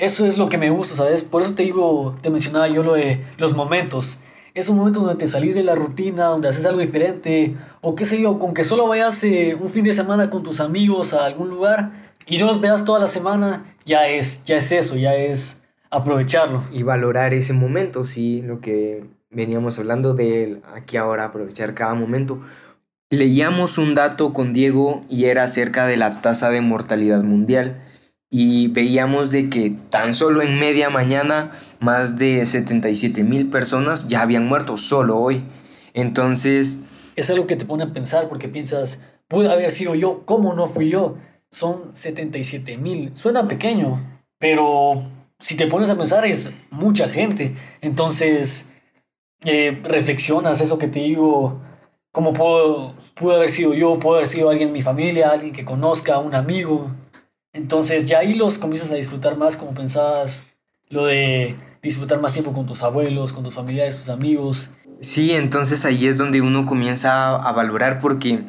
Eso 0.00 0.26
es 0.26 0.38
lo 0.38 0.48
que 0.48 0.58
me 0.58 0.70
gusta, 0.70 0.94
¿sabes? 0.94 1.24
Por 1.24 1.42
eso 1.42 1.54
te 1.54 1.64
digo, 1.64 2.14
te 2.22 2.30
mencionaba 2.30 2.68
yo 2.68 2.84
lo 2.84 2.92
de 2.94 3.24
los 3.36 3.54
momentos. 3.54 4.20
Es 4.54 4.68
un 4.68 4.78
momento 4.78 5.00
donde 5.00 5.16
te 5.16 5.26
salís 5.26 5.56
de 5.56 5.64
la 5.64 5.74
rutina, 5.74 6.26
donde 6.26 6.48
haces 6.48 6.66
algo 6.66 6.80
diferente, 6.80 7.56
o 7.80 7.96
qué 7.96 8.04
sé 8.04 8.20
yo, 8.20 8.38
con 8.38 8.54
que 8.54 8.62
solo 8.62 8.86
vayas 8.86 9.22
eh, 9.24 9.56
un 9.60 9.70
fin 9.70 9.84
de 9.84 9.92
semana 9.92 10.30
con 10.30 10.44
tus 10.44 10.60
amigos 10.60 11.14
a 11.14 11.24
algún 11.26 11.48
lugar 11.48 11.90
y 12.26 12.38
no 12.38 12.46
los 12.46 12.60
veas 12.60 12.84
toda 12.84 13.00
la 13.00 13.08
semana, 13.08 13.74
ya 13.84 14.08
es, 14.08 14.44
ya 14.44 14.56
es 14.56 14.70
eso, 14.70 14.96
ya 14.96 15.14
es 15.16 15.62
aprovecharlo. 15.90 16.62
Y 16.72 16.84
valorar 16.84 17.34
ese 17.34 17.52
momento, 17.52 18.04
sí, 18.04 18.42
lo 18.42 18.60
que 18.60 19.04
veníamos 19.30 19.78
hablando 19.80 20.14
de 20.14 20.60
aquí 20.74 20.96
ahora, 20.96 21.24
aprovechar 21.24 21.74
cada 21.74 21.94
momento. 21.94 22.40
Leíamos 23.10 23.78
un 23.78 23.94
dato 23.94 24.34
con 24.34 24.52
Diego 24.52 25.02
y 25.08 25.24
era 25.24 25.44
acerca 25.44 25.86
de 25.86 25.96
la 25.96 26.20
tasa 26.20 26.50
de 26.50 26.60
mortalidad 26.60 27.22
mundial 27.22 27.82
y 28.30 28.68
veíamos 28.68 29.30
de 29.30 29.48
que 29.48 29.70
tan 29.70 30.14
solo 30.14 30.42
en 30.42 30.60
media 30.60 30.90
mañana 30.90 31.52
más 31.80 32.18
de 32.18 32.44
77 32.44 33.22
mil 33.22 33.48
personas 33.48 34.08
ya 34.08 34.20
habían 34.20 34.46
muerto 34.46 34.76
solo 34.76 35.18
hoy. 35.18 35.42
Entonces... 35.94 36.82
Es 37.16 37.30
algo 37.30 37.46
que 37.46 37.56
te 37.56 37.64
pone 37.64 37.84
a 37.84 37.92
pensar 37.94 38.28
porque 38.28 38.46
piensas, 38.46 39.04
pude 39.26 39.50
haber 39.50 39.70
sido 39.70 39.94
yo, 39.94 40.24
¿cómo 40.26 40.52
no 40.52 40.68
fui 40.68 40.90
yo? 40.90 41.16
Son 41.50 41.96
77 41.96 42.76
mil. 42.76 43.16
Suena 43.16 43.48
pequeño, 43.48 44.20
pero 44.38 45.10
si 45.38 45.56
te 45.56 45.66
pones 45.66 45.88
a 45.88 45.96
pensar 45.96 46.26
es 46.26 46.50
mucha 46.70 47.08
gente. 47.08 47.56
Entonces, 47.80 48.68
eh, 49.44 49.80
reflexionas 49.82 50.60
eso 50.60 50.78
que 50.78 50.88
te 50.88 51.00
digo, 51.00 51.62
cómo 52.12 52.32
puedo, 52.32 52.94
pudo 53.14 53.36
haber 53.36 53.48
sido 53.48 53.74
yo, 53.74 53.98
pudo 53.98 54.16
haber 54.16 54.28
sido 54.28 54.50
alguien 54.50 54.68
en 54.68 54.74
mi 54.74 54.82
familia, 54.82 55.30
alguien 55.30 55.52
que 55.52 55.64
conozca, 55.64 56.18
un 56.18 56.34
amigo. 56.34 56.90
Entonces 57.52 58.06
ya 58.06 58.20
ahí 58.20 58.34
los 58.34 58.58
comienzas 58.58 58.90
a 58.92 58.94
disfrutar 58.94 59.36
más 59.36 59.56
como 59.56 59.74
pensabas, 59.74 60.46
lo 60.88 61.06
de 61.06 61.56
disfrutar 61.82 62.20
más 62.20 62.32
tiempo 62.32 62.52
con 62.52 62.66
tus 62.66 62.82
abuelos, 62.82 63.32
con 63.32 63.44
tus 63.44 63.54
familiares, 63.54 63.98
tus 63.98 64.10
amigos. 64.10 64.70
Sí, 65.00 65.32
entonces 65.32 65.84
ahí 65.84 66.06
es 66.06 66.18
donde 66.18 66.40
uno 66.40 66.66
comienza 66.66 67.36
a 67.36 67.52
valorar 67.52 68.00
porque 68.00 68.40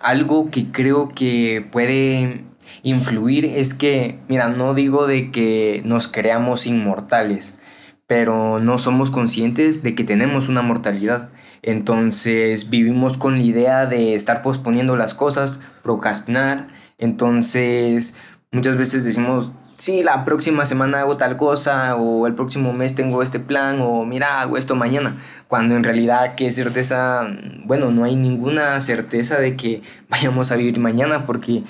algo 0.00 0.50
que 0.50 0.66
creo 0.72 1.08
que 1.08 1.64
puede 1.70 2.42
influir 2.82 3.44
es 3.44 3.74
que, 3.74 4.18
mira, 4.28 4.48
no 4.48 4.74
digo 4.74 5.06
de 5.06 5.30
que 5.30 5.82
nos 5.84 6.08
creamos 6.08 6.66
inmortales, 6.66 7.60
pero 8.06 8.58
no 8.60 8.78
somos 8.78 9.10
conscientes 9.10 9.82
de 9.82 9.94
que 9.94 10.04
tenemos 10.04 10.48
una 10.48 10.62
mortalidad. 10.62 11.28
Entonces 11.62 12.70
vivimos 12.70 13.18
con 13.18 13.38
la 13.38 13.42
idea 13.42 13.86
de 13.86 14.14
estar 14.14 14.42
posponiendo 14.42 14.96
las 14.96 15.14
cosas, 15.14 15.60
procrastinar. 15.82 16.66
Entonces 16.98 18.16
muchas 18.52 18.76
veces 18.76 19.04
decimos, 19.04 19.52
sí, 19.80 20.02
la 20.02 20.24
próxima 20.24 20.66
semana 20.66 21.00
hago 21.00 21.16
tal 21.16 21.36
cosa, 21.36 21.96
o 21.96 22.26
el 22.26 22.34
próximo 22.34 22.72
mes 22.72 22.94
tengo 22.94 23.22
este 23.22 23.40
plan, 23.40 23.80
o 23.80 24.04
mira, 24.04 24.40
hago 24.40 24.56
esto 24.56 24.74
mañana. 24.74 25.16
Cuando 25.48 25.74
en 25.74 25.84
realidad, 25.84 26.34
¿qué 26.36 26.52
certeza? 26.52 27.26
Bueno, 27.64 27.90
no 27.90 28.04
hay 28.04 28.16
ninguna 28.16 28.80
certeza 28.80 29.38
de 29.38 29.56
que 29.56 29.82
vayamos 30.08 30.52
a 30.52 30.56
vivir 30.56 30.78
mañana 30.78 31.24
porque 31.26 31.62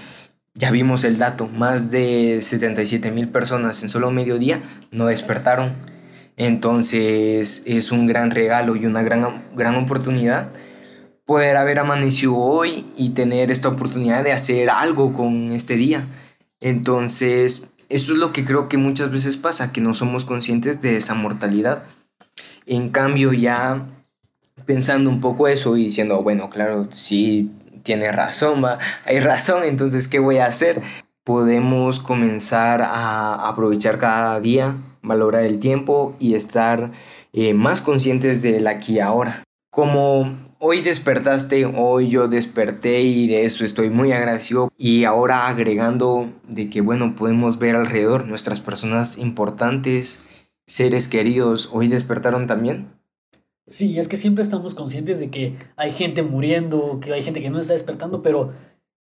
ya 0.55 0.71
vimos 0.71 1.05
el 1.05 1.19
dato, 1.19 1.49
más 1.49 1.91
de 1.91 2.39
77 2.41 3.13
mil 3.13 3.29
personas 3.29 3.83
en 3.85 3.89
solo 3.89 4.11
medio 4.11 4.39
día 4.39 4.63
no 4.91 5.07
despertaron. 5.07 5.71
Entonces 6.41 7.65
es 7.67 7.93
un 7.93 8.07
gran 8.07 8.31
regalo 8.31 8.75
y 8.75 8.87
una 8.87 9.03
gran, 9.03 9.27
gran 9.55 9.77
oportunidad 9.77 10.49
poder 11.27 11.59
haber 11.59 11.79
amanecido 11.79 12.35
hoy 12.35 12.87
y 12.97 13.11
tener 13.11 13.51
esta 13.51 13.69
oportunidad 13.69 14.25
de 14.25 14.33
hacer 14.33 14.71
algo 14.71 15.13
con 15.13 15.53
este 15.53 15.77
día. 15.77 16.03
Entonces, 16.59 17.69
eso 17.91 18.13
es 18.15 18.19
lo 18.19 18.33
que 18.33 18.47
creo 18.47 18.71
que 18.71 18.79
muchas 18.79 19.13
veces 19.13 19.37
pasa, 19.37 19.71
que 19.71 19.83
no 19.83 19.93
somos 19.93 20.25
conscientes 20.25 20.81
de 20.81 20.97
esa 20.97 21.13
mortalidad. 21.13 21.83
En 22.65 22.89
cambio, 22.89 23.35
ya 23.35 23.85
pensando 24.65 25.11
un 25.11 25.21
poco 25.21 25.47
eso 25.47 25.77
y 25.77 25.85
diciendo, 25.85 26.23
bueno, 26.23 26.49
claro, 26.49 26.89
sí, 26.91 27.51
tiene 27.83 28.11
razón, 28.13 28.65
va, 28.65 28.79
hay 29.05 29.21
razón, 29.21 29.65
entonces, 29.65 30.09
¿qué 30.09 30.21
voy 30.21 30.39
a 30.39 30.47
hacer? 30.47 30.81
Podemos 31.23 32.01
comenzar 32.01 32.81
a 32.81 33.47
aprovechar 33.47 33.99
cada 33.99 34.41
día 34.41 34.75
valorar 35.03 35.45
el 35.45 35.59
tiempo 35.59 36.15
y 36.19 36.35
estar 36.35 36.93
eh, 37.33 37.55
más 37.55 37.81
conscientes 37.81 38.43
del 38.43 38.67
aquí 38.67 38.95
y 38.95 39.01
ahora. 39.01 39.43
Como 39.71 40.35
hoy 40.59 40.83
despertaste, 40.83 41.65
hoy 41.65 42.09
yo 42.09 42.29
desperté 42.29 43.03
y 43.03 43.29
de 43.29 43.45
eso 43.45 43.65
estoy 43.65 43.91
muy 43.91 44.13
agradecido. 44.13 44.71
Y 44.77 45.05
ahora 45.05 45.49
agregando 45.49 46.31
de 46.49 46.69
que, 46.71 46.81
bueno, 46.81 47.15
podemos 47.17 47.59
ver 47.59 47.77
alrededor 47.77 48.27
nuestras 48.27 48.61
personas 48.61 49.19
importantes, 49.19 50.49
seres 50.67 51.09
queridos, 51.09 51.71
hoy 51.73 51.89
despertaron 51.89 52.47
también. 52.47 52.89
Sí, 53.67 53.99
es 53.99 54.09
que 54.09 54.17
siempre 54.17 54.43
estamos 54.43 54.75
conscientes 54.75 55.21
de 55.21 55.31
que 55.31 55.55
hay 55.77 55.93
gente 55.93 56.23
muriendo, 56.23 56.99
que 57.01 57.13
hay 57.13 57.23
gente 57.23 57.41
que 57.41 57.51
no 57.51 57.61
está 57.61 57.73
despertando, 57.73 58.21
pero 58.21 58.53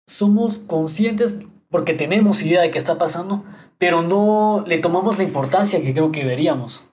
somos 0.07 0.59
conscientes 0.59 1.41
porque 1.69 1.95
tenemos 1.95 2.43
idea 2.43 2.63
de 2.63 2.71
qué 2.71 2.79
está 2.79 2.97
pasando, 2.97 3.45
pero 3.79 4.03
no 4.03 4.65
le 4.67 4.79
tomamos 4.79 5.19
la 5.19 5.25
importancia 5.25 5.83
que 5.83 5.93
creo 5.93 6.13
que 6.13 6.21
deberíamos. 6.21 6.89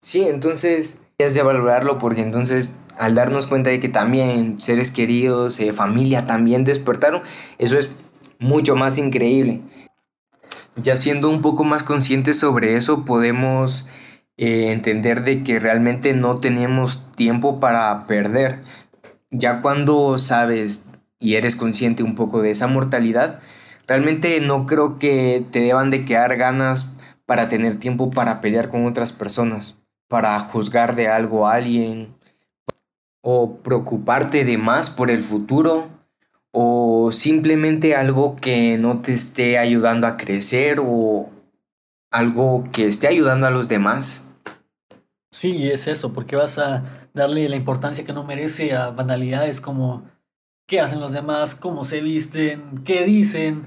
Sí, 0.00 0.22
entonces 0.22 1.06
es 1.18 1.34
de 1.34 1.42
valorarlo 1.42 1.98
porque 1.98 2.22
entonces 2.22 2.78
al 2.98 3.14
darnos 3.14 3.46
cuenta 3.46 3.70
de 3.70 3.80
que 3.80 3.88
también 3.88 4.60
seres 4.60 4.90
queridos, 4.90 5.58
eh, 5.60 5.72
familia 5.72 6.26
también 6.26 6.64
despertaron, 6.64 7.22
eso 7.58 7.78
es 7.78 7.90
mucho 8.38 8.76
más 8.76 8.98
increíble. 8.98 9.60
Ya 10.76 10.96
siendo 10.96 11.30
un 11.30 11.40
poco 11.40 11.64
más 11.64 11.84
conscientes 11.84 12.38
sobre 12.38 12.76
eso, 12.76 13.04
podemos 13.04 13.86
eh, 14.36 14.72
entender 14.72 15.24
de 15.24 15.42
que 15.42 15.60
realmente 15.60 16.12
no 16.14 16.36
tenemos 16.36 17.12
tiempo 17.14 17.60
para 17.60 18.06
perder. 18.06 18.58
Ya 19.30 19.60
cuando 19.60 20.18
sabes 20.18 20.86
y 21.20 21.36
eres 21.36 21.56
consciente 21.56 22.02
un 22.02 22.14
poco 22.14 22.42
de 22.42 22.50
esa 22.50 22.66
mortalidad, 22.66 23.40
Realmente 23.86 24.40
no 24.40 24.66
creo 24.66 24.98
que 24.98 25.44
te 25.50 25.60
deban 25.60 25.90
de 25.90 26.04
quedar 26.04 26.36
ganas 26.36 26.96
para 27.26 27.48
tener 27.48 27.78
tiempo 27.78 28.10
para 28.10 28.40
pelear 28.40 28.68
con 28.68 28.86
otras 28.86 29.12
personas, 29.12 29.78
para 30.08 30.38
juzgar 30.40 30.94
de 30.94 31.08
algo 31.08 31.46
a 31.46 31.54
alguien, 31.54 32.14
o 33.22 33.58
preocuparte 33.58 34.44
de 34.44 34.58
más 34.58 34.90
por 34.90 35.10
el 35.10 35.20
futuro, 35.20 35.88
o 36.52 37.10
simplemente 37.12 37.96
algo 37.96 38.36
que 38.36 38.78
no 38.78 39.00
te 39.00 39.12
esté 39.12 39.58
ayudando 39.58 40.06
a 40.06 40.16
crecer 40.16 40.78
o 40.80 41.30
algo 42.10 42.68
que 42.72 42.86
esté 42.86 43.08
ayudando 43.08 43.46
a 43.46 43.50
los 43.50 43.68
demás. 43.68 44.28
Sí, 45.32 45.68
es 45.68 45.88
eso, 45.88 46.12
porque 46.12 46.36
vas 46.36 46.58
a 46.58 46.84
darle 47.12 47.48
la 47.48 47.56
importancia 47.56 48.04
que 48.04 48.12
no 48.12 48.22
merece 48.22 48.76
a 48.76 48.90
banalidades 48.90 49.60
como 49.60 50.04
qué 50.68 50.80
hacen 50.80 51.00
los 51.00 51.12
demás, 51.12 51.56
cómo 51.56 51.84
se 51.84 52.00
visten, 52.00 52.84
qué 52.84 53.04
dicen. 53.04 53.62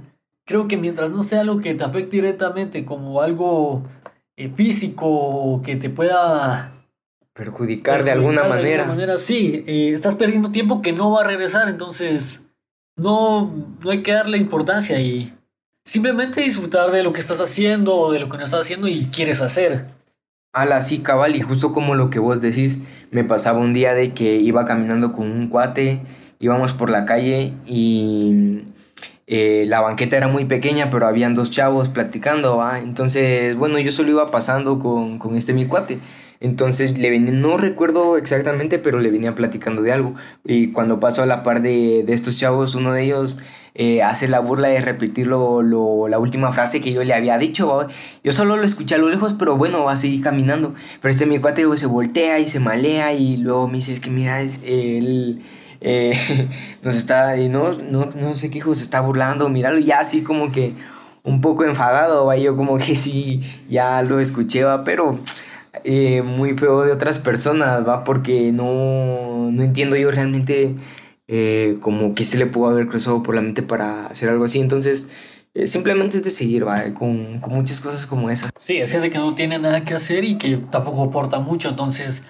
Creo 0.47 0.67
que 0.67 0.77
mientras 0.77 1.11
no 1.11 1.23
sea 1.23 1.41
algo 1.41 1.59
que 1.59 1.75
te 1.75 1.83
afecte 1.83 2.17
directamente 2.17 2.85
como 2.85 3.21
algo 3.21 3.83
eh, 4.37 4.49
físico 4.49 5.61
que 5.63 5.75
te 5.75 5.89
pueda 5.89 6.71
perjudicar, 7.33 8.05
de 8.05 8.11
alguna 8.11 8.45
manera. 8.45 8.85
manera 8.85 9.17
sí, 9.17 9.65
eh, 9.67 9.91
estás 9.93 10.15
perdiendo 10.15 10.49
tiempo 10.49 10.81
que 10.81 10.93
no 10.93 11.11
va 11.11 11.21
a 11.21 11.25
regresar, 11.25 11.67
entonces 11.67 12.47
no, 12.95 13.53
no 13.83 13.91
hay 13.91 14.01
que 14.01 14.13
darle 14.13 14.37
importancia 14.37 14.99
y 15.01 15.35
simplemente 15.85 16.41
disfrutar 16.41 16.91
de 16.91 17.03
lo 17.03 17.11
que 17.11 17.19
estás 17.19 17.41
haciendo 17.41 17.95
o 17.97 18.11
de 18.13 18.21
lo 18.21 18.29
que 18.29 18.37
no 18.37 18.45
estás 18.45 18.61
haciendo 18.61 18.87
y 18.87 19.07
quieres 19.07 19.41
hacer. 19.41 19.89
Ala, 20.53 20.81
sí, 20.81 20.99
cabal, 20.99 21.35
y 21.35 21.41
justo 21.41 21.73
como 21.73 21.93
lo 21.93 22.09
que 22.09 22.19
vos 22.19 22.41
decís, 22.41 22.83
me 23.11 23.25
pasaba 23.25 23.59
un 23.59 23.73
día 23.73 23.93
de 23.93 24.13
que 24.13 24.37
iba 24.37 24.65
caminando 24.65 25.11
con 25.11 25.29
un 25.29 25.49
cuate 25.49 26.01
íbamos 26.39 26.73
por 26.73 26.89
la 26.89 27.05
calle 27.05 27.53
y 27.65 28.63
eh, 29.27 29.65
la 29.67 29.81
banqueta 29.81 30.15
era 30.17 30.29
muy 30.29 30.45
pequeña, 30.45 30.89
pero 30.89 31.05
habían 31.05 31.35
dos 31.35 31.51
chavos 31.51 31.89
platicando, 31.89 32.63
Entonces, 32.81 33.55
bueno, 33.57 33.77
yo 33.77 33.91
solo 33.91 34.09
iba 34.11 34.31
pasando 34.31 34.79
con, 34.79 35.19
con 35.19 35.35
este 35.35 35.53
mi 35.53 35.65
cuate. 35.65 35.99
Entonces 36.39 36.99
le 36.99 37.19
no 37.19 37.57
recuerdo 37.57 38.15
exactamente, 38.17 38.77
pero 38.77 38.99
le 38.99 39.09
venía 39.09 39.33
platicando 39.35 39.81
de 39.81 39.91
algo. 39.91 40.15
Y 40.45 40.71
cuando 40.71 40.99
pasó 40.99 41.23
a 41.23 41.25
la 41.25 41.43
par 41.43 41.61
de, 41.61 42.03
de 42.05 42.13
estos 42.13 42.37
chavos, 42.37 42.75
uno 42.75 42.93
de 42.93 43.03
ellos 43.03 43.39
eh, 43.73 44.01
hace 44.01 44.27
la 44.27 44.39
burla 44.39 44.69
de 44.69 44.81
repetir 44.81 45.27
lo, 45.27 46.07
la 46.07 46.19
última 46.19 46.51
frase 46.51 46.81
que 46.81 46.93
yo 46.93 47.03
le 47.03 47.13
había 47.13 47.37
dicho. 47.37 47.87
Yo 48.23 48.31
solo 48.31 48.55
lo 48.55 48.63
escuché 48.63 48.95
a 48.95 48.97
lo 48.97 49.09
lejos, 49.09 49.33
pero 49.33 49.57
bueno, 49.57 49.83
va 49.83 49.93
a 49.93 49.97
seguir 49.97 50.23
caminando. 50.23 50.73
Pero 51.01 51.11
este 51.11 51.25
mi 51.25 51.39
cuate 51.39 51.65
se 51.75 51.85
voltea 51.87 52.39
y 52.39 52.47
se 52.47 52.59
malea 52.59 53.13
y 53.13 53.37
luego 53.37 53.67
me 53.67 53.77
dice, 53.77 53.93
es 53.93 53.99
que 53.99 54.09
mira, 54.09 54.41
es, 54.41 54.61
él 54.63 55.41
eh, 55.81 56.17
nos 56.83 56.95
está, 56.95 57.37
y 57.37 57.49
no, 57.49 57.73
no, 57.73 58.09
no 58.15 58.35
sé 58.35 58.49
qué 58.49 58.59
hijo 58.59 58.73
se 58.75 58.83
está 58.83 59.01
burlando, 59.01 59.49
míralo, 59.49 59.79
ya 59.79 59.99
así 59.99 60.23
como 60.23 60.51
que 60.51 60.73
un 61.23 61.41
poco 61.41 61.65
enfadado, 61.65 62.25
¿va? 62.25 62.37
yo 62.37 62.55
como 62.55 62.77
que 62.77 62.95
sí, 62.97 63.41
ya 63.69 64.01
lo 64.01 64.19
escuché, 64.19 64.63
¿va? 64.63 64.83
pero 64.83 65.19
eh, 65.83 66.21
muy 66.21 66.53
feo 66.57 66.83
de 66.83 66.91
otras 66.91 67.19
personas, 67.19 67.87
¿va? 67.87 68.03
porque 68.03 68.51
no, 68.51 69.51
no 69.51 69.63
entiendo 69.63 69.95
yo 69.95 70.09
realmente 70.11 70.75
eh, 71.27 71.77
como 71.81 72.15
que 72.15 72.23
se 72.23 72.37
le 72.37 72.45
pudo 72.45 72.69
haber 72.69 72.87
cruzado 72.87 73.21
por 73.21 73.35
la 73.35 73.41
mente 73.41 73.61
para 73.61 74.07
hacer 74.07 74.29
algo 74.29 74.45
así, 74.45 74.59
entonces 74.59 75.11
eh, 75.53 75.67
simplemente 75.67 76.17
es 76.17 76.23
de 76.23 76.29
seguir, 76.29 76.67
¿va? 76.67 76.83
Con, 76.93 77.39
con 77.39 77.53
muchas 77.53 77.81
cosas 77.81 78.05
como 78.05 78.29
esas. 78.29 78.51
Sí, 78.57 78.77
es 78.77 78.91
gente 78.91 79.09
que 79.09 79.17
no 79.17 79.33
tiene 79.33 79.57
nada 79.57 79.83
que 79.83 79.95
hacer 79.95 80.23
y 80.23 80.37
que 80.37 80.57
tampoco 80.57 81.03
aporta 81.03 81.39
mucho, 81.39 81.69
entonces 81.69 82.23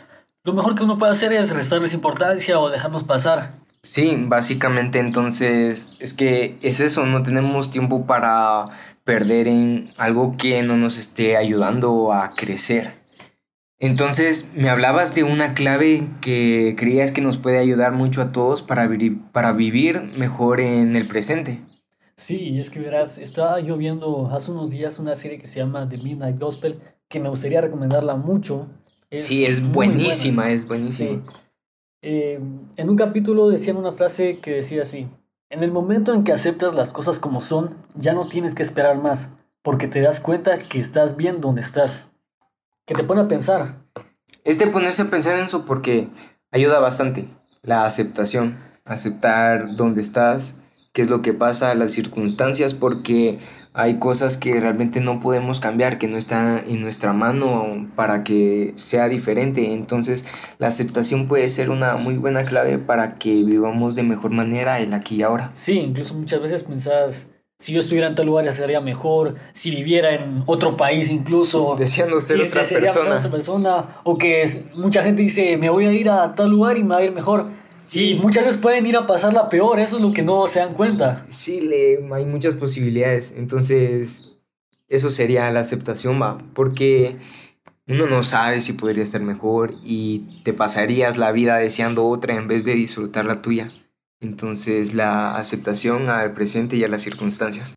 lo 0.47 0.53
mejor 0.53 0.75
que 0.75 0.83
uno 0.85 0.97
puede 0.97 1.11
hacer 1.11 1.33
es 1.33 1.53
restarles 1.53 1.93
importancia 1.93 2.57
o 2.57 2.69
dejarnos 2.69 3.03
pasar. 3.03 3.55
Sí, 3.83 4.15
básicamente 4.17 4.97
entonces 4.99 5.97
es 5.99 6.13
que 6.13 6.57
es 6.61 6.79
eso, 6.79 7.05
no 7.05 7.21
tenemos 7.21 7.69
tiempo 7.69 8.05
para 8.05 8.69
perder 9.03 9.49
en 9.49 9.89
algo 9.97 10.37
que 10.37 10.63
no 10.63 10.77
nos 10.77 10.97
esté 10.97 11.35
ayudando 11.35 12.13
a 12.13 12.31
crecer. 12.33 12.93
Entonces 13.77 14.53
me 14.55 14.69
hablabas 14.69 15.13
de 15.13 15.23
una 15.25 15.53
clave 15.53 16.03
que 16.21 16.75
creías 16.77 17.11
que 17.11 17.19
nos 17.19 17.37
puede 17.37 17.57
ayudar 17.57 17.91
mucho 17.91 18.21
a 18.21 18.31
todos 18.31 18.61
para, 18.61 18.89
para 19.33 19.51
vivir 19.51 20.01
mejor 20.17 20.61
en 20.61 20.95
el 20.95 21.09
presente. 21.09 21.59
Sí, 22.15 22.57
es 22.57 22.69
que 22.69 22.79
verás, 22.79 23.17
estaba 23.17 23.59
yo 23.59 23.75
viendo 23.75 24.29
hace 24.31 24.51
unos 24.51 24.71
días 24.71 24.97
una 24.97 25.15
serie 25.15 25.39
que 25.39 25.47
se 25.47 25.59
llama 25.59 25.89
The 25.89 25.97
Midnight 25.97 26.39
Gospel, 26.39 26.79
que 27.09 27.19
me 27.19 27.27
gustaría 27.27 27.59
recomendarla 27.59 28.15
mucho. 28.15 28.69
Sí, 29.11 29.45
es 29.45 29.71
buenísima, 29.71 30.51
es 30.51 30.67
buenísima. 30.67 31.23
Eh, 32.01 32.39
en 32.75 32.89
un 32.89 32.95
capítulo 32.95 33.49
decían 33.49 33.77
una 33.77 33.91
frase 33.91 34.39
que 34.39 34.51
decía 34.51 34.83
así, 34.83 35.07
en 35.49 35.63
el 35.63 35.71
momento 35.71 36.13
en 36.13 36.23
que 36.23 36.33
aceptas 36.33 36.75
las 36.75 36.91
cosas 36.91 37.19
como 37.19 37.41
son, 37.41 37.77
ya 37.95 38.13
no 38.13 38.27
tienes 38.27 38.53
que 38.53 38.63
esperar 38.63 38.97
más, 39.01 39.31
porque 39.61 39.87
te 39.87 40.01
das 40.01 40.19
cuenta 40.19 40.67
que 40.67 40.79
estás 40.79 41.15
bien 41.15 41.41
donde 41.41 41.61
estás. 41.61 42.09
Que 42.85 42.93
te 42.93 43.03
pone 43.03 43.21
a 43.21 43.27
pensar. 43.27 43.75
Es 44.43 44.59
de 44.59 44.67
ponerse 44.67 45.01
a 45.01 45.09
pensar 45.09 45.37
en 45.37 45.45
eso 45.45 45.65
porque 45.65 46.09
ayuda 46.51 46.79
bastante. 46.79 47.27
La 47.61 47.85
aceptación, 47.85 48.57
aceptar 48.85 49.75
dónde 49.75 50.01
estás, 50.01 50.55
qué 50.93 51.01
es 51.01 51.09
lo 51.09 51.21
que 51.21 51.33
pasa, 51.33 51.75
las 51.75 51.91
circunstancias, 51.91 52.73
porque 52.73 53.39
hay 53.77 53.99
cosas 53.99 54.37
que 54.37 54.59
realmente 54.59 55.01
no 55.01 55.19
podemos 55.19 55.59
cambiar, 55.59 55.99
que 55.99 56.07
no 56.07 56.17
están 56.17 56.63
en 56.67 56.81
nuestra 56.81 57.13
mano 57.13 57.87
para 57.95 58.23
que 58.23 58.73
sea 58.75 59.07
diferente. 59.07 59.71
Entonces 59.71 60.25
la 60.57 60.67
aceptación 60.67 61.27
puede 61.27 61.47
ser 61.47 61.69
una 61.69 61.95
muy 61.95 62.17
buena 62.17 62.43
clave 62.43 62.79
para 62.79 63.15
que 63.15 63.43
vivamos 63.43 63.95
de 63.95 64.01
mejor 64.01 64.31
manera 64.31 64.79
el 64.79 64.93
aquí 64.95 65.17
y 65.17 65.21
ahora. 65.21 65.51
Sí, 65.53 65.77
incluso 65.77 66.15
muchas 66.15 66.41
veces 66.41 66.63
pensás, 66.63 67.33
si 67.59 67.71
yo 67.71 67.79
estuviera 67.79 68.07
en 68.07 68.15
tal 68.15 68.25
lugar 68.25 68.45
ya 68.45 68.51
sería 68.51 68.81
mejor, 68.81 69.35
si 69.51 69.69
viviera 69.69 70.11
en 70.15 70.41
otro 70.47 70.71
país 70.71 71.11
incluso. 71.11 71.75
Deseando 71.77 72.19
ser 72.19 72.41
otra 72.41 72.63
persona. 72.63 73.17
otra 73.17 73.29
persona. 73.29 73.85
O 74.03 74.17
que 74.17 74.43
mucha 74.75 75.03
gente 75.03 75.21
dice, 75.21 75.55
me 75.57 75.69
voy 75.69 75.85
a 75.85 75.93
ir 75.93 76.09
a 76.09 76.33
tal 76.33 76.49
lugar 76.49 76.77
y 76.77 76.83
me 76.83 76.95
va 76.95 76.97
a 76.97 77.03
ir 77.03 77.11
mejor 77.11 77.45
Sí, 77.87 78.19
muchas 78.21 78.43
veces 78.43 78.59
pueden 78.59 78.85
ir 78.85 78.97
a 78.97 79.07
pasarla 79.07 79.47
peor, 79.47 79.79
eso 79.79 79.95
es 79.95 80.01
lo 80.01 80.11
que 80.11 80.21
no 80.21 80.45
se 80.45 80.59
dan 80.59 80.73
cuenta. 80.73 81.25
Sí, 81.29 81.61
le, 81.61 82.05
hay 82.13 82.25
muchas 82.25 82.53
posibilidades, 82.55 83.33
entonces 83.37 84.37
eso 84.89 85.09
sería 85.09 85.49
la 85.51 85.61
aceptación, 85.61 86.21
va, 86.21 86.37
porque 86.53 87.17
uno 87.87 88.05
no 88.05 88.23
sabe 88.23 88.59
si 88.59 88.73
podría 88.73 89.03
estar 89.03 89.21
mejor 89.21 89.71
y 89.85 90.41
te 90.43 90.51
pasarías 90.51 91.17
la 91.17 91.31
vida 91.31 91.55
deseando 91.55 92.05
otra 92.07 92.35
en 92.35 92.49
vez 92.49 92.65
de 92.65 92.73
disfrutar 92.73 93.25
la 93.25 93.41
tuya. 93.41 93.71
Entonces 94.19 94.93
la 94.93 95.37
aceptación 95.37 96.09
al 96.09 96.33
presente 96.33 96.75
y 96.75 96.83
a 96.83 96.89
las 96.89 97.03
circunstancias. 97.03 97.75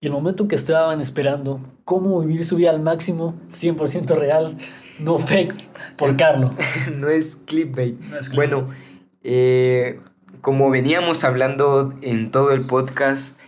Y 0.00 0.06
el 0.06 0.12
momento 0.12 0.46
que 0.46 0.54
estaban 0.54 1.00
esperando, 1.00 1.60
cómo 1.84 2.20
vivir 2.20 2.44
su 2.44 2.56
vida 2.56 2.70
al 2.70 2.80
máximo, 2.80 3.34
100% 3.50 4.16
real, 4.16 4.56
no 5.00 5.18
fake, 5.18 5.54
por 5.96 6.14
Carlos. 6.16 6.54
no 6.96 7.08
es 7.08 7.36
clickbait. 7.36 7.98
No 7.98 8.18
es 8.18 8.28
clickbait. 8.28 8.50
Bueno, 8.50 8.68
eh, 9.22 10.00
como 10.40 10.70
veníamos 10.70 11.24
hablando 11.24 11.94
en 12.02 12.30
todo 12.30 12.52
el 12.52 12.66
podcast, 12.66 13.40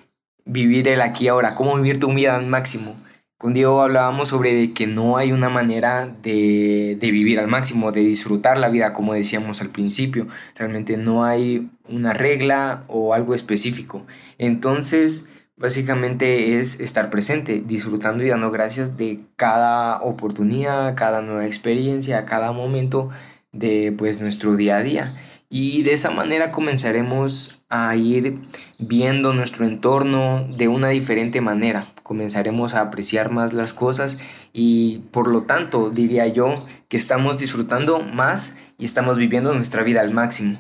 vivir 0.45 0.89
el 0.89 1.01
aquí 1.01 1.29
ahora, 1.29 1.55
cómo 1.55 1.77
vivir 1.77 2.01
tu 2.01 2.13
vida 2.13 2.37
al 2.37 2.47
máximo. 2.47 2.97
Con 3.39 3.55
Diego 3.55 3.81
hablábamos 3.81 4.29
sobre 4.29 4.75
que 4.75 4.87
no 4.87 5.17
hay 5.17 5.33
una 5.33 5.49
manera 5.49 6.07
de, 6.23 6.99
de, 7.01 7.11
vivir 7.11 7.41
al 7.41 7.49
máximo, 7.49 7.91
de 7.91 8.01
disfrutar 8.01 8.59
la 8.59 8.69
vida, 8.69 8.93
como 8.93 9.15
decíamos 9.15 9.63
al 9.63 9.71
principio. 9.71 10.27
Realmente 10.57 10.99
no 10.99 11.25
hay 11.25 11.71
una 11.89 12.13
regla 12.13 12.85
o 12.87 13.15
algo 13.15 13.35
específico. 13.35 14.05
Entonces, 14.37 15.27
básicamente 15.57 16.59
es 16.59 16.81
estar 16.81 17.11
presente, 17.11 17.63
disfrutando 17.65 18.25
y 18.25 18.29
dando 18.29 18.51
gracias 18.51 18.97
de 18.97 19.21
cada 19.37 20.01
oportunidad, 20.01 20.95
cada 20.95 21.23
nueva 21.23 21.47
experiencia, 21.47 22.25
cada 22.25 22.53
momento 22.53 23.11
de 23.53 23.95
pues 23.97 24.21
nuestro 24.21 24.57
día 24.57 24.79
a 24.79 24.83
día. 24.83 25.15
Y 25.53 25.83
de 25.83 25.95
esa 25.95 26.13
manera 26.13 26.53
comenzaremos 26.53 27.61
a 27.69 27.97
ir 27.97 28.39
viendo 28.79 29.33
nuestro 29.33 29.67
entorno 29.67 30.47
de 30.57 30.69
una 30.69 30.91
diferente 30.91 31.41
manera. 31.41 31.89
Comenzaremos 32.05 32.75
a 32.75 32.83
apreciar 32.83 33.33
más 33.33 33.53
las 33.53 33.75
cosas 33.75 34.21
y 34.53 34.99
por 35.11 35.27
lo 35.27 35.43
tanto 35.43 35.91
diría 35.91 36.29
yo 36.29 36.65
que 36.89 36.97
estamos 36.97 37.41
disfrutando 37.41 37.99
más 37.99 38.59
y 38.79 38.85
estamos 38.85 39.19
viviendo 39.19 39.53
nuestra 39.53 39.83
vida 39.83 40.03
al 40.03 40.13
máximo. 40.13 40.57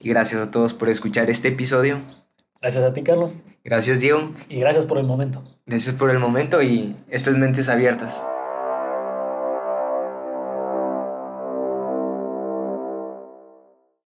Y 0.00 0.08
gracias 0.08 0.40
a 0.40 0.50
todos 0.50 0.74
por 0.74 0.88
escuchar 0.88 1.30
este 1.30 1.48
episodio. 1.48 2.00
Gracias 2.60 2.82
a 2.82 2.92
ti, 2.92 3.04
Carlos. 3.04 3.30
Gracias, 3.62 4.00
Diego. 4.00 4.34
Y 4.48 4.58
gracias 4.58 4.84
por 4.84 4.98
el 4.98 5.04
momento. 5.04 5.42
Gracias 5.64 5.94
por 5.94 6.10
el 6.10 6.18
momento 6.18 6.60
y 6.60 6.96
esto 7.08 7.30
es 7.30 7.36
Mentes 7.36 7.68
Abiertas. 7.68 8.26